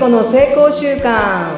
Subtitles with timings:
[0.00, 1.54] 子の成功習慣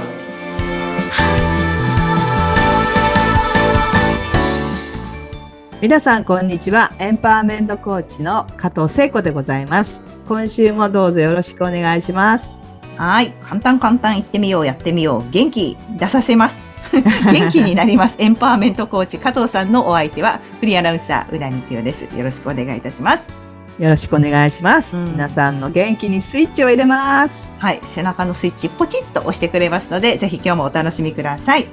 [5.80, 12.58] 皆さんこんにちはエンパワーメントコーチの加藤聖子でございます今週もどうぞよろしくお願いします
[12.96, 13.30] はい。
[13.42, 15.30] 簡単簡単言ってみよう、やってみよう。
[15.30, 16.60] 元気出させます。
[17.32, 18.16] 元気になります。
[18.18, 22.02] エンパワーメントコーチ加藤さんのお相手は、フリーアナウンサー、浦美久です。
[22.14, 23.41] よろしくお願いいたします。
[23.78, 27.80] よろしくお願いします、うん皆さんの元気にスイッチを入れますはい。
[27.82, 31.66] 背中のスイッチポチッと押してくれますので、ぜひ今日もお楽しみください。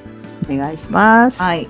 [0.50, 1.68] お願いします、はい。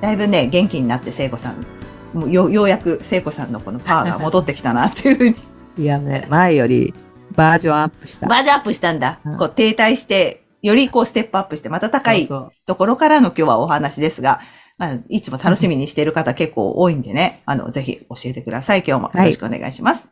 [0.00, 1.64] だいぶね、元気になって聖子さん、
[2.12, 5.36] もうよようやく聖子さんのこのパワーが戻ってきたなっていうふうに。
[5.78, 6.92] いやね前より
[7.34, 9.20] バージョンアップしたバージョンアップしたんだ。
[9.24, 14.40] うんこう停滞して、よりこうステップアップして、また高いそうそうところからの今日はお話ですが、
[14.78, 18.82] まあ、いつも楽しみにしている方結構多いんでね、あの、ぜひ教えてください。
[18.86, 20.08] 今日もよろしくお願いします。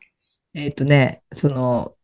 [0.54, 1.94] えっ、とね、その、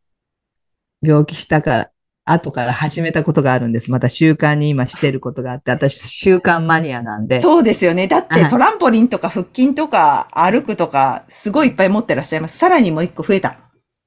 [1.03, 1.91] 病気したから、
[2.29, 3.93] 後から始めたことがあるんです。
[3.93, 7.41] また習慣に今してることがあって、私習慣マニアなんで。
[7.41, 8.09] そうですよね。
[8.09, 12.59] だっはいてトランポリンとか腹筋とか歩くとか、すごいいっぱい持ってらっしゃいます。
[12.59, 13.59] さらにもう一個増えた。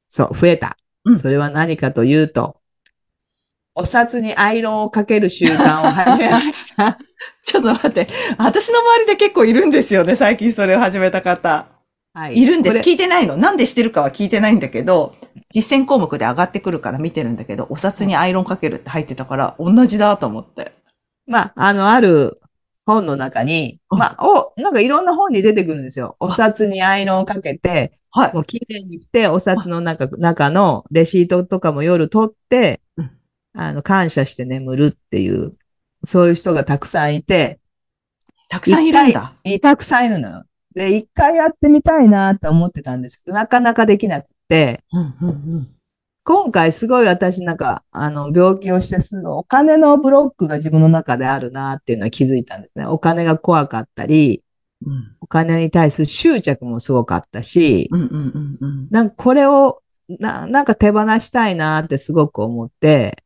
[0.10, 0.76] そう、増えた。
[1.06, 2.59] うんそれは何かというと、
[3.80, 6.98] お札にアイロンをかける習慣を始めました。
[7.46, 8.08] ちょっと待って。
[8.38, 10.16] 私の周りで結構いるんですよね。
[10.16, 11.68] 最近それを始めた方。
[12.14, 12.80] はいるんです。
[12.80, 13.38] 聞いてないの。
[13.38, 15.16] なんでしてるかは聞いてないんだけど、
[15.50, 20.74] 実践項目で上がってくるから見てるんだけど、お札にアイロンかけるって入ってたから、同じだと思って。
[21.26, 22.42] まあ、あの、ある
[22.86, 26.18] 本の中に、うんまあ、お、なんかいろんな本に出てくるんですよ。
[26.20, 28.34] お札にアイロンをかけて、はい。
[28.34, 32.89] もう綺麗にして、お札の中、中のレシートとかも夜取ってうん、
[33.60, 35.52] あの、感謝して眠るっていう、
[36.06, 37.60] そういう人がたくさんいて、
[38.48, 39.34] たくさんいるんだ。
[39.44, 40.44] いたくさんいるのよ。
[40.74, 45.67] で、一回やってみたいなと思ってたんですけど、なかなかできなくて、うんうんうん。
[46.23, 52.86] 今回すごい私なんか、あの、病気をしてすぐお金のブロックが自分の中であるなっていうのは気づいたんですね。
[52.86, 54.42] お金が怖かったり、
[54.86, 58.88] うんお金に対する執着もすごかったし、うんうんうんうん。
[58.89, 63.23] なんかこれをな、なんか手放したいなってすごく思って、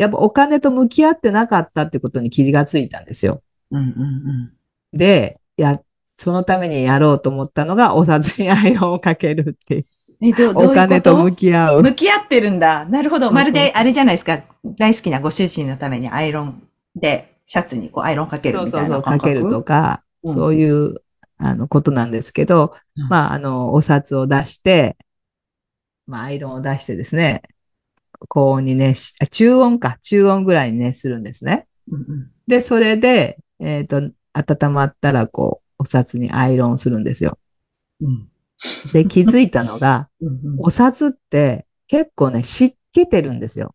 [0.00, 3.42] やっぱお金と向き合ってなかったってことに気がついたんですよ。
[3.70, 4.98] うんうんうん。
[4.98, 5.80] で、や、
[6.16, 9.84] そのためにやろうと思ったのが、お札にアイロンをかけるっていう。
[10.22, 11.82] え、どう、お金と向き合う。
[11.82, 12.84] 向き合ってるんだ。
[12.86, 13.30] なるほど。
[13.30, 14.42] まるで、あれじゃないですか。
[14.64, 16.62] 大好きなご主人のためにアイロン
[16.96, 19.02] で、シャツにこうアイロンかけるみたいそうそうそう。
[19.02, 20.96] かけるとか、うんそういう、
[21.38, 24.98] あの、ことなんですけど、うんまあ、あの、お札を出して、
[26.06, 27.42] まあ、アイロンを出してですね、
[28.28, 31.66] 高温に熱し、あ中温か、中温ぐらいに熱するんですね。
[31.90, 37.38] うんうんで、それで、えっと、温まったら、こう、お札にアイロンをするんですよ。
[38.00, 38.28] うん
[38.92, 43.74] で、気づいたのが、 うんうんお札って結構ね、湿気てるんですよ。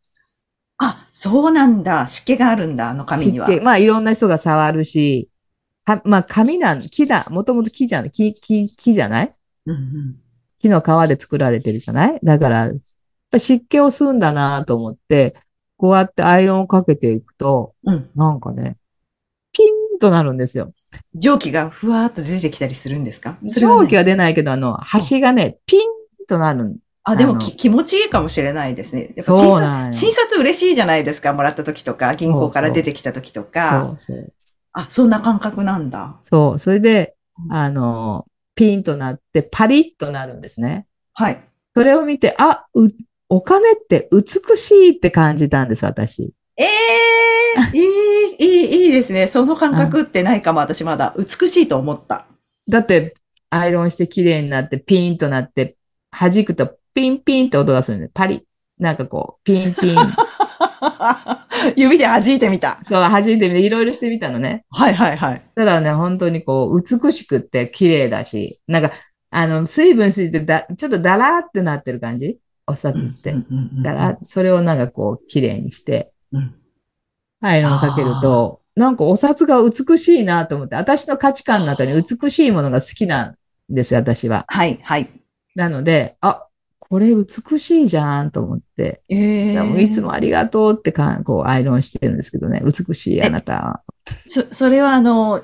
[0.77, 2.06] あ、そうなんだ。
[2.07, 3.47] 湿気があるんだ、あの紙には。
[3.62, 5.29] まあ、いろんな人が触るし、
[5.85, 9.35] かまあ、紙なん、木だ、もともと木じゃない、木、木、木じゃない？
[9.67, 10.16] うんうん
[10.59, 12.19] 木の皮で作られてるじゃない？
[12.23, 12.72] だから、
[13.40, 15.35] 湿気を吸うんだなと思って、
[15.78, 18.09] こうやってアイロンをかけていくと、うん。
[18.16, 18.78] なんかね、
[19.51, 20.73] ピンとなるんですよ。
[21.13, 23.38] 蒸気がふわーっと出てきたりするんですか？
[23.44, 25.81] 蒸気は出ないけど、あの、端がね、ピン
[26.28, 26.78] となる。
[27.03, 29.13] あ、でも気持ちいいかもしれないですね。
[29.16, 31.34] やっぱ診察、診察嬉しいじゃないですか。
[31.34, 33.84] もらった時とか、銀行から出てきた時とそか。
[33.84, 34.34] うそう。
[34.74, 36.19] あ、そんな感覚なんだ。
[36.24, 36.59] そう。
[36.59, 38.25] それでう、んあの、
[38.56, 40.88] ピンとなって、パリッとなるんですね。
[41.13, 41.44] はい。
[41.75, 42.90] それを見て、あ、う、
[43.30, 46.34] お金って美しいって感じたんです、私。
[46.58, 46.66] ええ
[47.74, 49.28] いい、いい、いいですね。
[49.28, 51.16] その感覚ってないかも、私まだ。
[51.18, 52.28] 美しいと思った。
[52.69, 53.16] だって、
[53.50, 55.78] アイロンして綺麗になって、ピンとなって、
[56.12, 58.12] 弾くとピンピンって音がするんです。
[58.13, 58.41] パリッ。
[58.80, 59.97] なんかこう、ピンピン。
[61.75, 62.80] 指で弾いてみた。
[62.84, 64.66] そう、弾いてみて、いろいろしてみたのね。
[64.69, 65.44] はいはいはい。
[65.56, 68.92] そしたらね、本当にこう、美しくって綺麗だし、なんか、
[69.30, 73.31] あの、水分ついてだ、ちょっとダラーってなってる感じお札って。
[73.31, 76.56] うんうんうんだから、それをなんかこう、綺麗にして、うん
[77.41, 83.35] アイロンかけると、なんかお札が美しいなと思って、私の価値観の中に美しいものが好きなん
[83.69, 84.45] ですよ、私は。
[84.47, 85.09] はいはい。
[85.53, 86.47] なので、あ、
[86.79, 93.81] これ美しいじゃんと思って、えでもいつもありがとうってかこうアイロンしてるんですけどね、美しいあなたは。
[94.25, 95.44] そ、それはあの、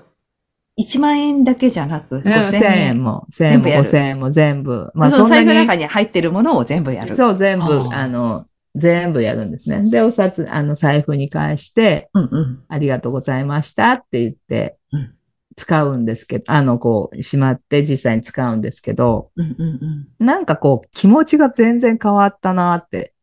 [0.81, 3.04] 1万円だけじゃなく、5000 5000円円。
[3.04, 4.92] も、1000円も全部やる5000円も全部。
[4.95, 7.16] まあその財布の中に入ってるものを全部やる。
[7.16, 8.45] そう、全部、あの、
[8.75, 9.89] 全部やるんですね。
[9.89, 12.63] で、お札、あの、財布に返して、うんうん。
[12.68, 15.13] ありがとうございましたって言ってうん、
[15.56, 20.25] 使うんですけど、あの、こう、しまって実際に使うんですけど、うんうんうん。
[20.25, 23.13] なんかこう、気持ちが全然変わったなって。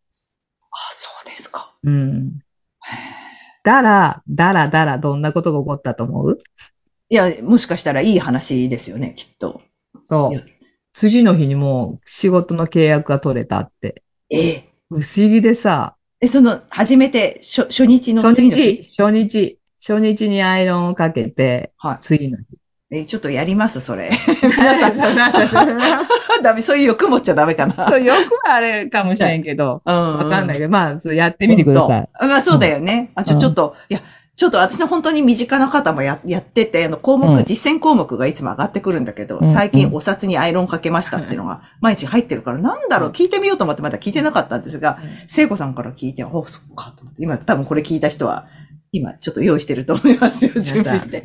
[0.70, 1.74] あ、そうですか。
[1.82, 2.38] うん。
[3.64, 6.38] だら、だらだらどんなことが起こったと思う？
[7.10, 9.60] いや、もしかしたらいい話ですよね、きっと。
[10.04, 10.30] そ。
[10.32, 10.44] いうや
[10.92, 14.02] 次の日にもう仕事の契約が取れたって。
[14.30, 18.82] ええ不思議でさ、え、その、初めて、初初日の初次の日？
[18.82, 21.98] 日、初日、初日にアイロンをかけて、はい。
[22.00, 22.44] 次の日。
[22.90, 24.10] え、ちょっとやります、それ。
[24.42, 24.96] 皆さん、
[26.42, 27.88] ダメ、そういう欲持っちゃダメかな。
[27.88, 29.94] そう、よくあれかもしれんけど、うん。
[30.18, 32.08] わかんないけど、まあ、やってみてください。
[32.14, 33.12] あまあそうだよね。
[33.14, 34.02] あ、ちょ、うんちょっと、いや、
[34.38, 47.20] ちょっと私の本当に身近な方もややってて、あの項目、うん実践項目がいつも上がってくるんだけど、うん最近お札にアイロンかけましたっていうのが毎日入ってるから、なんだろう、聞いてみようと思ってまだ聞いてなかったんですが、聖子さんから聞いて、おそっか、と思って。
[47.20, 48.46] 今多分これ聞いた人は、
[48.92, 51.24] 今ちょっと用意してると思いますよ、準備して。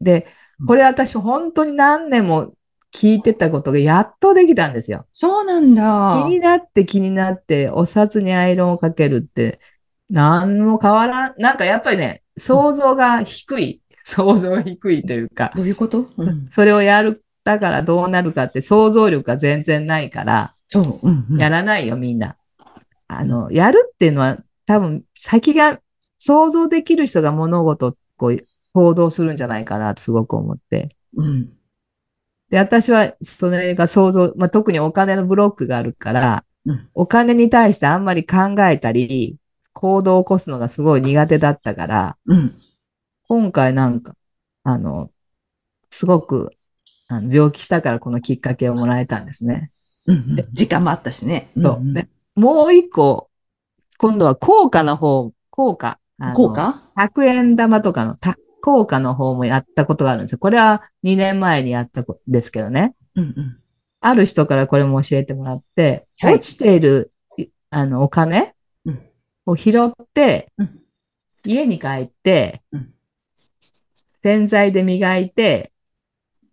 [0.00, 0.26] で、
[0.66, 2.54] これ私本当に何年も
[2.92, 5.06] 聞いてたことがやっとできたんですよ。
[5.12, 6.24] そうなんだ。
[6.24, 9.60] 気になって気になって、お札にアイロンをかけるって、
[10.10, 11.34] 何も変わらん。
[11.38, 13.82] なんかやっぱりね、想像が低い。
[14.04, 16.06] 想像が低いというか、どういうこと？
[16.16, 16.48] うん。
[16.52, 21.08] それをやる、だからどうなるかって想像力が全然ないから、そう。
[21.08, 21.40] うん、うん。
[21.40, 22.36] やらないよ、みんな。
[23.08, 25.80] あの、やるっていうのは多分先が
[26.18, 28.38] 想像できる人が物事をこう
[28.72, 30.96] 行動するんじゃないかなとすごく思って。
[31.16, 31.50] うん。
[32.50, 39.36] で、私はそれが想像、まあ、特にお金のブロックがあるから、うんお金に対してあんまり考えたり、
[39.76, 42.54] 行動を起こすのがすごい苦手だったから、うん。
[43.28, 44.16] 今回なんか、
[44.62, 45.10] あの、
[45.90, 46.50] すごく、
[47.08, 49.70] あの病気したからこのきっかけをもらえたんですね。
[50.06, 50.48] うんうん。
[50.50, 51.50] 時間もあったしね。
[51.58, 51.80] そう。
[51.80, 53.28] んんでもう一個、
[53.98, 55.98] 今度は効果の方、効果。
[56.34, 60.38] 効果100円玉とかのた効果の方もやったことがあるんですよ。
[60.38, 62.94] これは2年前にやったこですけどね。
[63.14, 63.58] うんうん。
[64.00, 68.55] ある人からこれも教えてもらって、はい落ちている、いあの、お金うん
[69.46, 70.82] を拾って、うん
[71.48, 72.92] 家に帰って、うん
[74.26, 75.70] 洗剤で磨いて、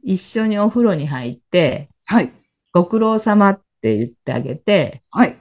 [0.04, 2.31] 一緒にお風呂に入って、はい。
[2.72, 5.40] ご苦労様って言ってあげて、はい。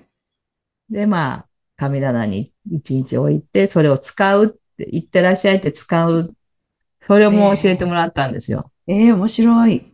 [0.88, 1.46] で、まあ、
[1.76, 6.34] 神棚に一日置いて、それを使うって、言ってらっしゃいって使う。
[7.06, 8.70] それも教えてもらったんですよ。
[8.86, 9.92] ええ面白い。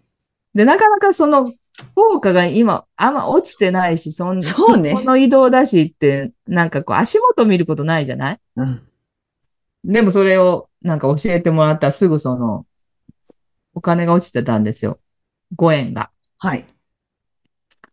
[0.55, 1.53] で、なかなかその
[1.95, 8.41] 効果が今、あんま落ちてないし、そんそうねこの移動だしって、なんかこう足元見ることないじゃない？
[8.57, 8.83] うん。
[9.85, 12.67] でもそれをなんか教えてもらったらすぐその、
[13.75, 14.99] お金が落ちてたんですよ。
[15.57, 16.11] 5円が。
[16.39, 16.67] はい。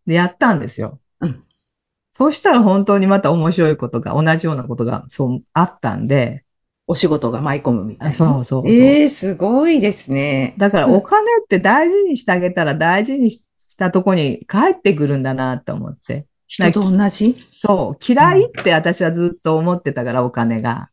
[0.06, 1.00] で、やったんですよ。
[1.20, 1.42] うん
[2.18, 6.42] そうしたら本当にまた面白いことが、同じようなことが、そう、あったんで、
[6.86, 8.14] お仕事が舞い込むみたいな。
[8.14, 10.54] そうそうそうええすごいですね。
[10.56, 13.45] だからお金って大事にしてあげたら大事にし
[13.76, 16.26] たとこに帰ってくるんだなと思って。
[16.48, 17.34] 人と同じ？
[17.50, 20.90] そう、嫌いって私はずっと思ってたから、お金が。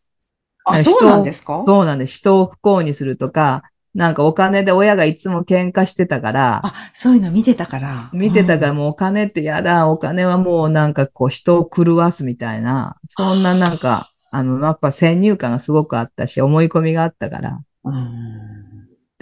[0.66, 1.62] あ、人そうなんですか？
[1.64, 2.18] そうなんです。
[2.18, 3.64] 人を不幸にするとか、
[3.94, 8.10] なんかお金で親がいつも喧嘩してたから、あ、そういうの見てたから。
[8.14, 17.60] 見てたからうんもうお金ってやだ、お金はもうなんかこう人を狂わすみたいな、そんななんか、あの、やっぱ先入観がすごくあったし、思い込みがあったから。
[17.84, 18.73] うん。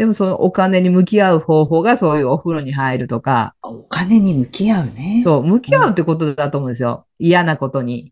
[0.01, 5.22] でもそのお金に向き合う方法がそういうお風呂に入るとか、お金に向き合うね。
[5.24, 7.05] そう、向き合うってことだと思うんですよ。
[7.20, 8.12] 嫌なことに。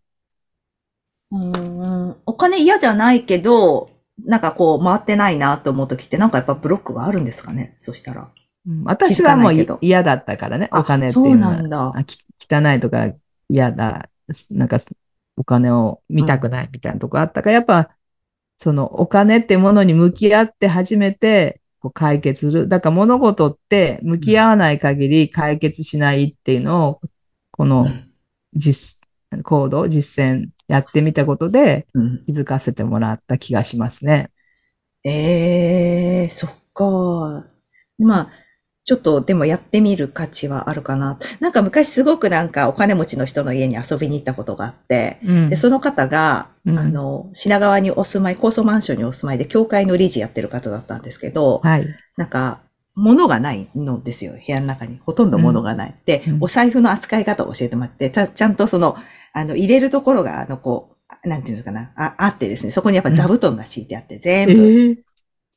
[1.31, 2.15] うん。
[2.27, 3.89] お金嫌じゃないけど、
[4.23, 7.73] なんかこう回ってないなと思うときってなんかやっぱブロックがあるんですかね？
[7.79, 8.29] そしたら。
[8.67, 11.53] うん私はもう嫌だったからね、あお金っていそううのは。
[11.55, 11.91] なんだ。
[11.91, 13.09] 汚いとか
[13.49, 14.09] 嫌だ、
[14.51, 14.77] なんか
[15.37, 17.89] お金を見たくないみたいなとこあったから、やっぱ
[18.59, 22.67] そのお金ってものに向き合って初めてこう解決する。
[22.67, 27.01] だから物事って向き合わない限り解決しないっていうのを、
[27.51, 27.87] この
[28.53, 29.01] 実、
[29.43, 32.25] 行動、実践やってみたことでうん。
[32.25, 34.31] 気づかせてもらった気がしますね。
[35.03, 37.47] ええそっか。
[37.97, 38.31] まあ、
[38.89, 41.19] ちょっとでもやってみる価値はあるかな。
[41.39, 51.85] なんか昔すごくなんかお金持ちの人の家に遊びに行ったことがあって、うんで、その方が、うんあの、品川にお住まい、高層マンションにお住まいで、教会の理事やってる方だったんですけど、はい。
[52.17, 52.61] なんか、
[52.95, 54.97] 物がないのですよ、部屋の中に。
[55.03, 55.95] ほとんど物がない。
[56.05, 58.95] でうん、お財布の扱い方を教えてもらって、たちゃんとその、
[59.33, 64.97] あの、入れるところが、あの、こう、なんていうのかな、あ、あってですね、そこにやっぱ座布団が敷いてあって、全え部、ー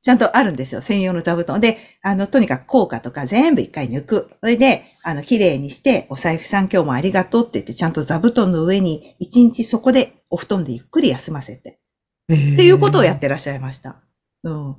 [0.02, 1.60] ちゃんとあるんですよ、専用の座布団。
[1.60, 4.30] で、あの、とにかく効果とか全部一回抜く。
[4.40, 11.78] それで、あの、綺麗にして、お財布さん今日もありがとうって言って、ちゃんと座布団の上に、一日そこでお布団でゆっくり休ませて。
[12.28, 14.02] えーっていうことをやってらっしゃいました。
[14.42, 14.76] うん。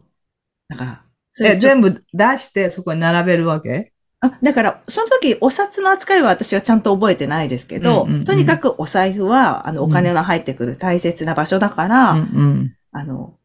[0.67, 3.93] だから、それ全部出してそこに並べるわけ？
[4.19, 13.35] あだから、その時、お札の扱いは私はちゃんと覚えてないですけど、うんうんうんとにかくお財布は、あの、お金の入ってくる大切な場所だから、うんあの、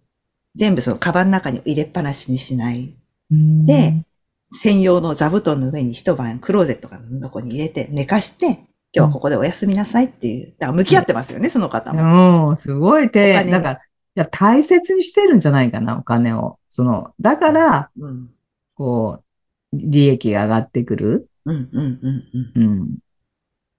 [0.58, 2.94] 全部そのカバンの中に入れっぱなしにしない。
[3.30, 3.64] うん。
[3.64, 4.04] で、
[4.50, 8.46] 専用の座布団の上に一晩クローゼットかのとこに入れて寝かして、
[8.92, 10.54] 今日はここでお休みなさいっていう。
[10.58, 12.50] だから向き合ってますよね、その方も。
[12.50, 13.78] うん、すごいお手、金だから、い
[14.16, 16.58] や、大切にしてるんじゃないかな、お金を。
[16.68, 18.30] その、だから、うん。
[18.74, 19.24] こう、
[19.72, 21.28] 利益が上がってくる。
[21.44, 22.24] うん、うん、うん、
[22.56, 22.62] うん。
[22.62, 22.98] うん。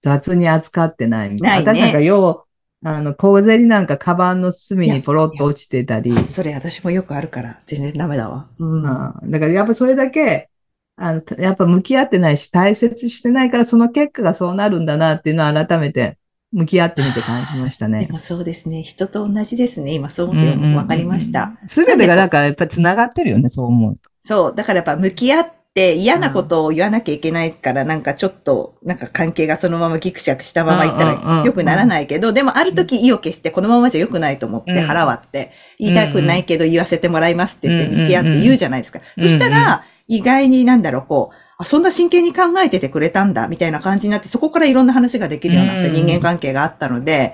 [0.02, 1.74] 雑に扱ってないみたいな。
[1.74, 2.49] ね私なんか、よう、
[2.84, 6.14] あの、小銭なんかカバンの隅にポロッと落ちてたり。
[6.18, 8.48] あそれ私もよくあるから、全然ダメだわ。
[8.58, 8.84] うん。
[8.84, 10.50] うんだからやっぱそれだけ、
[10.96, 16.18] あの、やっぱ向き合ってないし、大切にしてないから、その結果がそうなるんだなっていうのを改めて
[16.52, 18.06] 向き合ってみて感じましたね。
[18.06, 18.82] でもそうですね。
[18.84, 19.94] 人と同じですね。
[19.94, 21.58] 今そう思って分かりました。。
[21.68, 24.10] すべてがだからやっぱり繋がってるよね、そう思うと。
[24.22, 24.56] そう。
[24.56, 25.59] だからやっぱ向き合って
[25.96, 39.00] 嫌なことを言わなきゃいけないから、なんかちょっと、なんか関係がそのままギクシャクしたままいったら良くならないけど、でもある時意を決してこのままじゃ良くないと思ってうん腹割って、言いたくないけど言わせてもらいますって言って向き合って言うじゃないですか。
[39.18, 47.34] そしたら、意外になんだろう、こう、あ、そんな真剣に考えててくれたんだ、みたいな感じになって、そこからいろんな話ができるようになったうん人間関係があったので、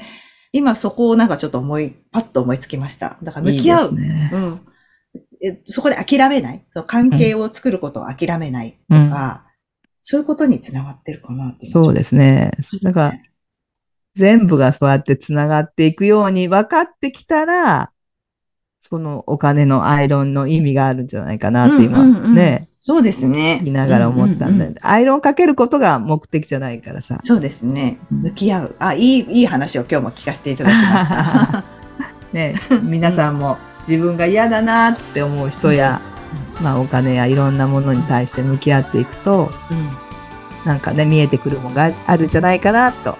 [0.51, 3.17] 今そこをなんかちょっと思い、パッと思いつきました。
[3.21, 3.91] だから向き合う。
[3.91, 4.29] いいですね。
[4.33, 4.61] うん。
[5.43, 6.65] えそこで諦めない。
[6.87, 9.45] 関係を作ることを諦めないとか、
[10.01, 11.65] そういうことにつながってるかなって。
[11.65, 12.51] そうですね。
[12.83, 13.13] だから、
[14.13, 17.91] 全部がそうやって繋がっていくように分かってきたら、
[18.81, 23.61] そのお金のアイロンの意味があるんじゃないかなって今、うんうんうんね、そうですね。
[23.63, 27.17] 言いながら思ったんで、うううアイロンかけることが目的じゃないからさ。
[27.21, 27.97] そうですね。
[28.11, 28.75] うん向き合う。
[28.77, 31.63] あ、いい、いい話を今日も聞かせていただきました。
[32.31, 32.53] ね、
[32.83, 36.01] 皆さんも自分が嫌だなって思う人や、
[36.61, 40.05] まあお金やいろんなものに対して向き合っていくと、うん。
[40.65, 43.17] なんかね、見えてくるものがあるんじゃないかなと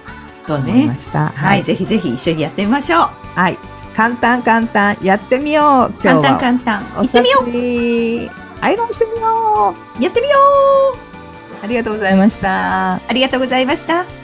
[0.48, 1.00] 思いまね。
[1.00, 1.28] した。
[1.28, 1.62] はい。
[1.62, 3.10] ぜひぜひ一緒にやってみましょう。
[3.34, 3.58] はい。
[3.94, 6.02] 簡単簡単、やってみよう。
[6.02, 6.84] 簡単は簡単。
[6.96, 8.30] お行ってみよ札に
[8.60, 10.00] アイロンしてみよう。
[10.00, 10.36] うやってみよ
[10.94, 12.94] うありがとうございました。
[12.94, 14.15] ありがとうございました。